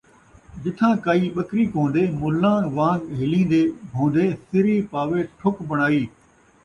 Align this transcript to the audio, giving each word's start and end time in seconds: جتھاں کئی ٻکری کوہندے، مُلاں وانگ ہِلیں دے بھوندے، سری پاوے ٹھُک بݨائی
جتھاں 0.63 0.93
کئی 1.05 1.25
ٻکری 1.35 1.65
کوہندے، 1.73 2.03
مُلاں 2.19 2.59
وانگ 2.75 3.01
ہِلیں 3.19 3.45
دے 3.51 3.61
بھوندے، 3.91 4.25
سری 4.49 4.75
پاوے 4.91 5.19
ٹھُک 5.37 5.55
بݨائی 5.67 6.03